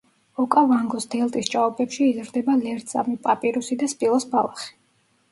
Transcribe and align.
ოკავანგოს 0.43 1.03
დელტის 1.15 1.49
ჭაობებში 1.55 2.07
იზრდება 2.11 2.55
ლერწამი, 2.61 3.13
პაპირუსი 3.27 3.77
და 3.83 3.91
სპილოს 3.93 4.27
ბალახი. 4.33 4.73